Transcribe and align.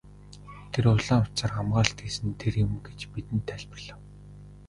Тэр 0.73 0.83
улаан 0.95 1.23
утсаар 1.25 1.51
хамгаалалт 1.55 1.99
хийсэн 2.03 2.25
нь 2.29 2.39
тэр 2.41 2.53
юм 2.65 2.71
гэж 2.87 2.99
бидэнд 3.13 3.47
тайлбарлав. 3.49 3.99